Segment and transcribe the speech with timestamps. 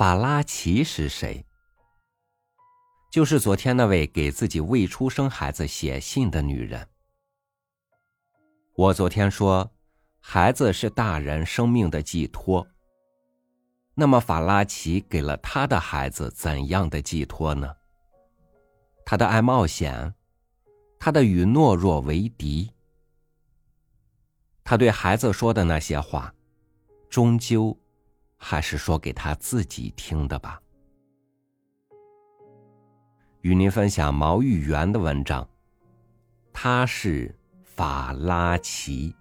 [0.00, 1.44] 法拉奇是谁？
[3.10, 6.88] 就是昨天那位给自己未出生孩子写信的女人。
[8.76, 9.70] 我昨天说，
[10.18, 12.66] 孩子是大人生命的寄托。
[13.94, 17.76] 那么法拉奇给了他的孩子怎样的寄托呢？
[19.04, 20.14] 他的爱冒险，
[20.98, 22.72] 他的与懦弱为敌。
[24.64, 26.34] 他对孩子说的那些话，
[27.10, 27.78] 终究
[28.42, 30.60] 还是说给他自己听的吧。
[33.42, 35.46] 与您分享毛玉元的文章，
[36.52, 37.32] 他是
[37.62, 39.14] 法拉奇。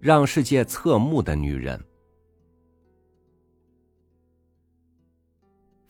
[0.00, 1.80] 让世界侧目的女人，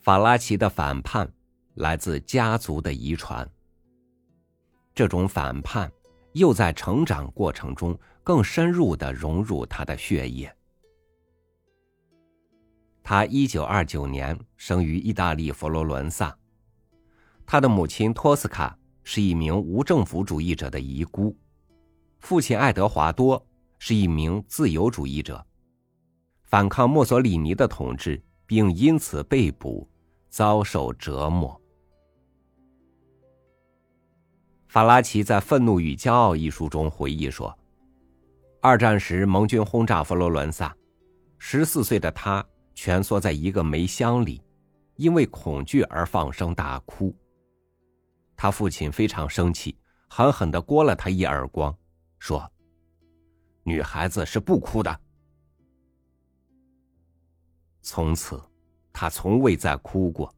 [0.02, 1.32] 法拉奇的反叛
[1.74, 3.48] 来自家族的遗传。
[4.94, 5.90] 这种反叛
[6.32, 10.54] 又在成长过程中更深入的融入他的血液。
[13.02, 16.36] 他一九二九年生于意大利佛罗伦萨，
[17.46, 21.36] 他的母亲托斯卡是一名无政府主义者的遗孤，
[22.18, 23.44] 父亲爱德华多。
[23.84, 25.44] 是一名自由主义者，
[26.44, 29.90] 反抗墨索里尼的统治，并因此被捕，
[30.32, 31.60] 遭受折磨。
[34.66, 37.54] 法拉奇在《愤怒与骄傲》一书中回忆说
[38.62, 40.74] ：“二战时，盟军轰炸佛罗伦萨，
[41.36, 42.42] 十四岁的他
[42.74, 44.42] 蜷缩在一个煤箱里，
[44.96, 47.14] 因为恐惧而放声大哭。
[48.34, 49.76] 他父亲非常生气，
[50.08, 51.76] 狠狠的掴了他一耳光，
[52.18, 52.50] 说。”
[53.64, 55.00] 女孩子是不哭的。
[57.82, 58.42] 从此，
[58.92, 60.32] 他从未再哭过，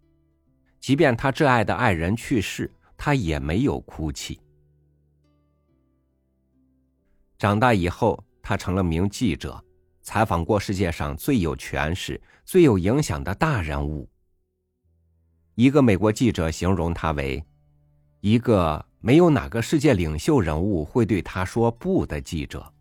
[0.80, 4.40] 即便他挚爱的爱人去世，他也没有哭泣。
[7.38, 9.62] 长大以后，他成了名记者，
[10.02, 14.08] 采访过世界上最有权势、最有影响的大人物。
[15.56, 17.44] 一个美国记者形容他为
[18.20, 22.72] 一个没有哪个世界领袖人物会对他说不的记者。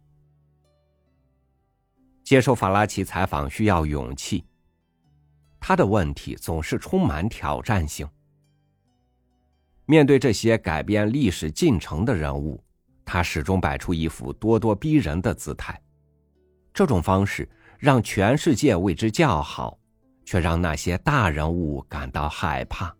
[2.23, 4.45] 接受法拉奇采访需要勇气，
[5.65, 8.05] 他的问题总是充满挑战性。
[9.85, 12.61] 面对这些改变历史进程的人物，
[13.05, 15.81] 他始终摆出一副咄咄逼人的姿态。
[16.73, 19.79] 这种方式让全世界为之叫好，
[20.25, 22.93] 却让那些大人物感到害怕。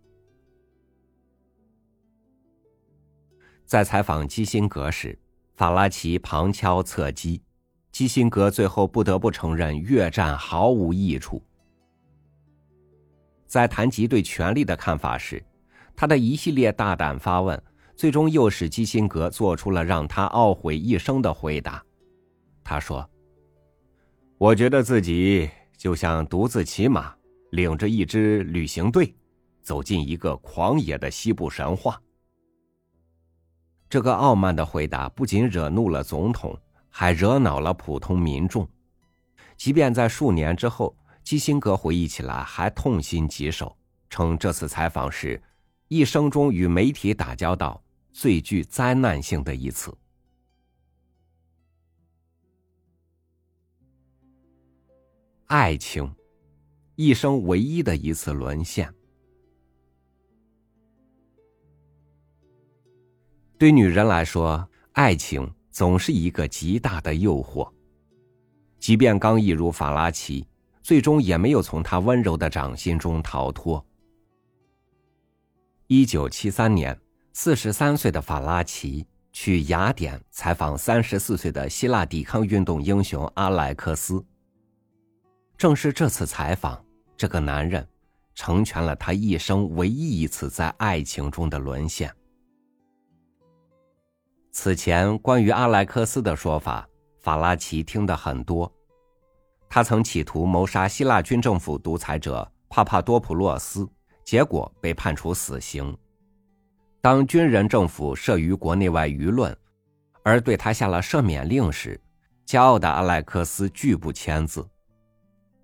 [3.65, 5.19] 在采访基辛格时，
[5.55, 7.41] 法拉奇旁敲侧击。
[7.91, 11.43] 基辛格最后不得不承认，越战毫无益处。
[13.53, 15.39] 在谈及对权力的看法时，
[15.95, 17.63] 他的一系列大胆发问，
[17.95, 21.85] 最终又使基辛格做出了让他懊悔一生的回答。
[22.63, 23.07] 他说
[24.39, 25.47] ：“我觉得自己
[25.77, 27.13] 就像独自骑马，
[27.51, 29.15] 领着一支旅行队，
[29.61, 32.01] 走进一个狂野的西部神话。”
[33.87, 36.57] 这个傲慢的回答不仅惹怒了总统。
[36.89, 38.67] 还惹恼了普通民众，
[39.57, 43.75] 即便在数年之后，基辛格回忆起来还痛心疾首，
[44.09, 45.41] 称这次采访是
[45.87, 49.95] 一生中与媒体打交道最具灾难性的一次。
[55.45, 56.13] 爱情，
[56.95, 58.93] 一生唯一的一次沦陷，
[63.57, 65.53] 对女人来说，爱情。
[65.73, 67.67] 总是一个极大的诱惑，
[68.77, 70.45] 即便刚毅如法拉奇，
[70.83, 73.83] 最终也没有从他温柔的掌心中逃脱。
[75.87, 76.99] 一九七三年，
[77.31, 84.23] 四十三岁的法拉奇去雅典采访三十四岁的希腊抵抗运动英雄阿莱克斯。
[85.57, 86.83] 正是这次采访，
[87.15, 87.87] 这个男人
[88.35, 92.13] 成全了他一生唯一一次在爱情中的沦陷。
[94.51, 96.87] 此前关于阿莱克斯的说法，
[97.19, 98.69] 法拉奇听得很多。
[99.73, 103.89] 他曾企图谋杀希腊军政府独裁者帕帕多普洛斯，
[104.23, 105.97] 结果被判处死刑。
[107.01, 109.57] 当军人政府慑于国内外舆论，
[110.21, 111.99] 而对他下了赦免令时，
[112.45, 114.63] 骄傲的阿莱克斯拒不签字。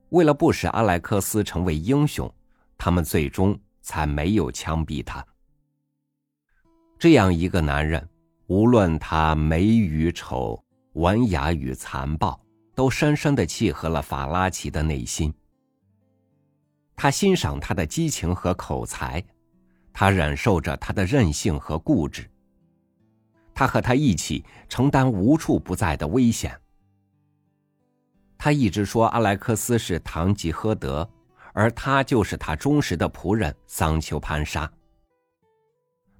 [0.10, 2.28] 为了不使阿莱克斯成为英雄，
[2.80, 5.24] 他们最终才没有枪毙他。
[6.98, 8.10] 这样一个男人。
[8.48, 10.60] 无论他美与丑、
[10.94, 12.42] 文雅与残暴，
[12.80, 15.34] 都深深的契合了法拉奇的内心。
[16.96, 19.22] 他欣赏他的激情和口才，
[19.92, 22.26] 他忍受着他的任性和固执。
[23.54, 26.58] 他和他一起承担无处不在的危险。
[28.38, 31.06] 他一直说阿莱克斯是堂吉诃德，
[31.52, 34.72] 而他就是他忠实的仆人桑丘潘沙。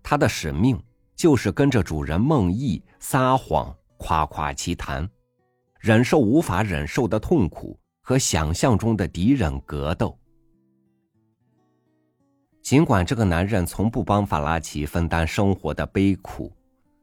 [0.04, 0.78] 他的使命
[1.16, 5.10] 就是跟着主人梦呓撒谎、夸夸其谈，
[5.80, 10.16] 忍受无法忍受的痛苦和想象中的敌人格斗。
[12.62, 16.54] 尽管这个男人从不帮法拉奇分担生活的悲苦，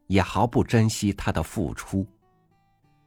[0.05, 2.05] 也毫不珍惜他的付出，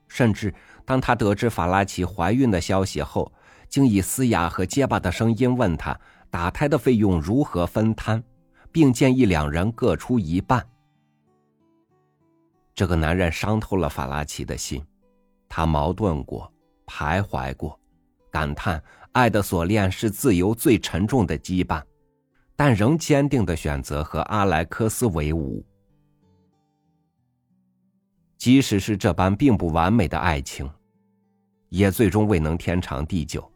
[0.08, 0.52] 甚至
[0.84, 3.32] 当他得知法拉奇怀孕的消息后，
[3.68, 8.22] 竟以嘶哑和结巴的声音问他打胎的费用如何分摊。
[8.72, 10.64] 并建议两人各出一半。
[12.72, 14.80] 这个男人伤透了法拉奇的心，
[15.50, 16.50] 他矛盾过，
[16.86, 17.78] 徘徊过，
[18.30, 18.82] 感叹
[19.12, 21.82] 爱的锁链是自由最沉重的羁绊，
[22.56, 25.62] 但仍坚定的选择和阿莱克斯为伍。
[28.38, 30.66] 即使是这般并不完美的爱情，
[31.68, 33.46] 也最终未能天长地久。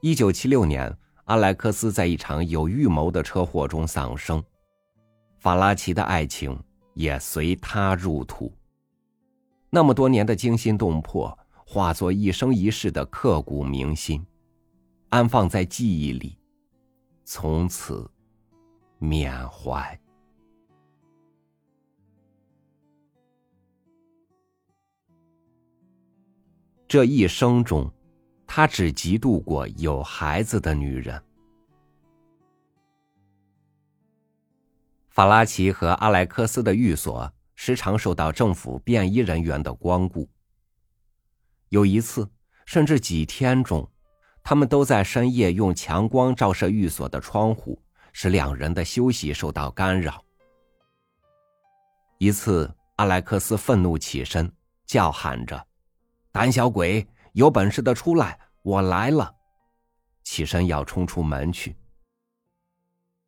[0.00, 0.90] 一九七六年。
[1.26, 4.44] 阿莱克斯在一场有预谋的车祸中丧生，
[5.38, 6.54] 法拉奇的爱情
[6.92, 8.52] 也随他入土。
[9.74, 11.36] 那么多年的惊心动魄，
[11.66, 14.24] 化作一生一世的刻骨铭心，
[15.08, 16.38] 安放在记忆里，
[17.24, 18.08] 从此
[18.98, 20.00] 缅怀。
[26.86, 27.92] 这一生中。
[28.46, 31.20] 他只嫉妒过有孩子的女人。
[35.08, 37.32] 法拉奇和阿莱克斯的寓所
[37.64, 40.28] 时常受到政府便衣人员的光顾。
[41.70, 42.30] 有一次，
[42.66, 43.90] 甚至几天中，
[44.42, 47.80] 他们都在深夜用强光照射寓所的窗户，
[48.12, 50.22] 使两人的休息受到干扰。
[52.18, 54.52] 一次，阿莱克斯愤怒起身，
[54.84, 55.66] 叫喊着
[56.30, 58.38] ：“胆小鬼！”有本事的出来！
[58.60, 59.34] 我来了，
[60.22, 61.74] 起身要冲出门去。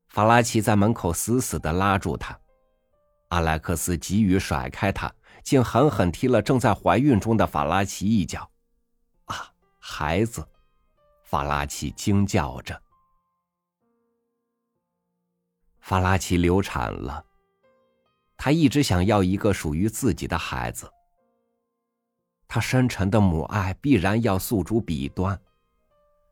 [0.08, 2.38] 法拉奇在门口死死的拉住他，
[3.28, 5.12] 阿莱克斯急于甩开他，
[5.42, 8.48] 竟狠狠踢了正在怀孕中的法拉奇一脚。
[9.26, 10.46] 啊，孩子！
[11.24, 12.80] 法拉奇惊叫着。
[15.80, 17.24] 法拉奇流产了，
[18.36, 20.90] 他一直想要一个属于自己的孩子。
[22.48, 25.36] 他深沉的母爱必然要诉诸笔端，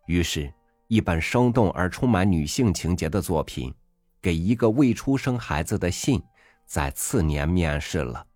[0.07, 0.53] 于是，
[0.87, 3.71] 一本生动而充满女性情节的作品，
[4.23, 6.21] 《给一个未出生孩子的信》，
[6.67, 8.27] 在次年面世了。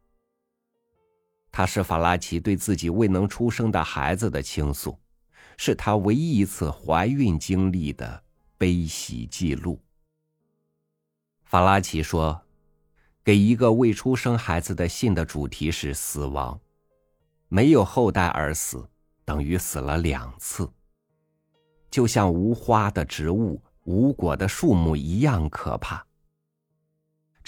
[1.51, 4.99] 他是法拉奇对自己未能出生的孩子的倾诉，
[5.57, 8.23] 是他唯一一次怀孕经历的
[8.57, 9.81] 悲喜记录。
[11.45, 12.35] 法拉奇说，
[13.25, 16.61] 《给一个未出生孩子的信》的主题是死亡。
[17.49, 18.87] 没有后代而死，
[19.25, 20.71] 等于死了两次。
[21.91, 26.07] 就像无花的植物、无果的树木一样可怕。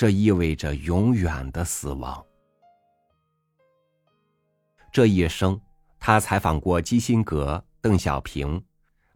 [0.01, 2.25] 这意味着永远的死亡。
[4.91, 5.61] 这一生，
[5.99, 8.65] 他采访过基辛格、邓小平、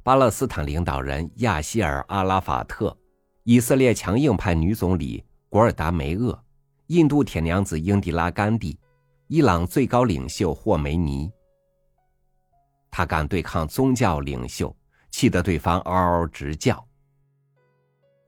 [0.03, 2.95] 巴勒斯坦领导人亚希尔·阿拉法特、
[3.45, 6.39] 以色列强硬派女总理古尔达梅厄、
[6.89, 8.79] 印度铁娘子英迪拉·甘地。
[9.29, 11.33] 伊朗最高领袖霍梅尼，
[12.91, 14.77] 他敢对抗宗教领袖，
[15.11, 16.77] 气得对方嗷嗷直叫；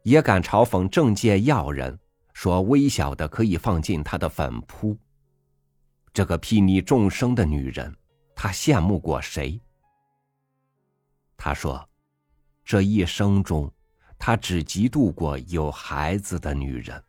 [0.04, 1.96] 也敢嘲讽政界要人，
[2.36, 4.94] 说微小的可以放进他的粉扑。
[6.12, 7.96] 这个睥睨众生的女人，
[8.34, 9.58] 他羡慕过谁？
[11.34, 11.88] 他说，
[12.62, 13.72] 这一生中，
[14.18, 17.02] 他只嫉妒过有孩子的女人。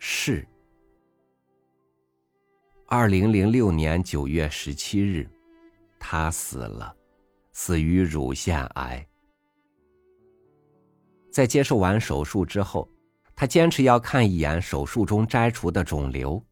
[0.00, 0.44] 是。
[2.88, 5.30] 二零零六年九月十七日，
[6.00, 6.96] 他死了，
[7.54, 9.06] 死于乳腺癌。
[11.32, 12.88] 在接受完手术之后，
[13.34, 16.44] 他坚持要看一眼手术中摘除的肿瘤。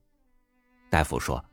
[0.89, 1.45] 大夫说，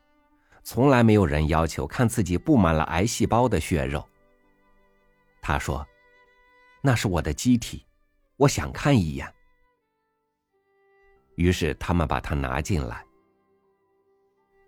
[0.63, 4.08] 从来没有人要求看自己布满了癌细胞的血肉。
[5.41, 5.86] 他说，
[6.82, 7.84] 那是我的机体，
[8.38, 9.27] 我想看一眼。
[11.36, 13.03] 于是他们把它拿进来。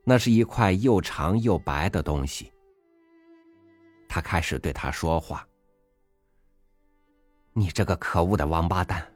[0.03, 2.51] 那是一块又长又白的东西。
[4.13, 5.47] 他开始对他说话
[7.55, 9.09] ：“你这个可恶的王八蛋！”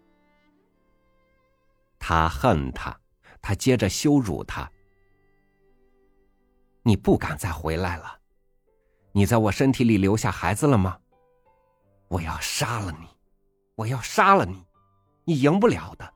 [1.99, 2.97] 他恨他，
[3.41, 4.71] 他接着羞辱他。
[6.81, 8.21] 你不敢再回来了。
[9.11, 10.97] 你在我身体里留下孩子了吗？
[12.07, 13.05] 我要杀了你！
[13.75, 14.65] 我要杀了你！
[15.25, 16.13] 你赢不了的。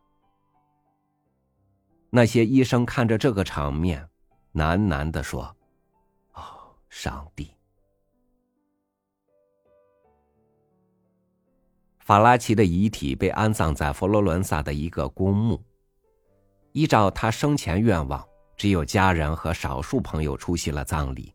[2.10, 4.10] 那些医生看着这个场面，
[4.54, 5.54] 喃喃的说
[6.32, 7.54] ：“哦，上帝！”
[12.10, 15.64] 法拉奇的遗体被安葬在佛罗伦萨的一个公墓。
[16.72, 21.32] 依照他生前愿望，只有家人和少数朋友出席了葬礼。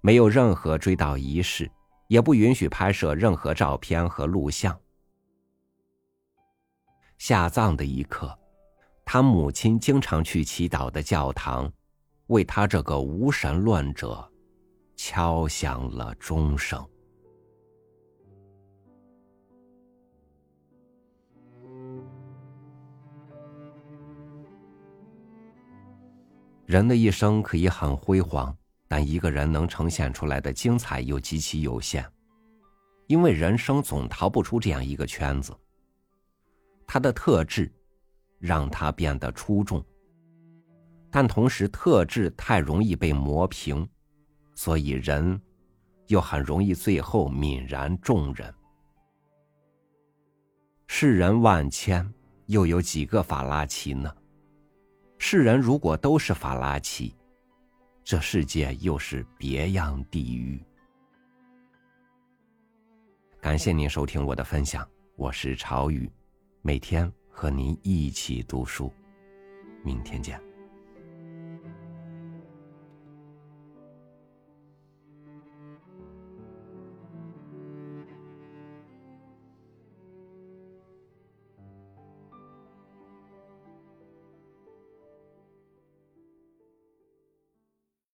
[0.00, 1.70] 没有任何追悼仪式，
[2.08, 4.76] 也不允许拍摄任何照片和录像。
[7.18, 8.36] 下葬的一刻，
[9.04, 11.72] 他母亲经常去祈祷的教堂，
[12.26, 14.28] 为他这个无神论者
[14.96, 16.84] 敲响了钟声。
[26.68, 28.56] 人的一生可以很辉煌。
[28.90, 32.02] 但一个人能呈现出来的精彩又极其有限，
[33.06, 35.54] 因为人生总逃不出这样一个圈子。
[36.86, 37.70] 他的特质
[38.38, 39.84] 让他变得出众，
[41.10, 43.86] 但同时特质太容易被磨平，
[44.54, 45.38] 所以人
[46.06, 48.54] 又很容易最后泯然众人。
[50.86, 52.10] 世人万千，
[52.46, 54.10] 又有几个法拉奇呢？
[55.18, 57.14] 世人如果都是法拉奇。
[58.04, 60.58] 这世界又是别样地狱。
[63.40, 66.10] 感谢您收听我的分享，我是朝雨，
[66.62, 68.90] 每天和您一起读书，
[69.84, 70.47] 明天见。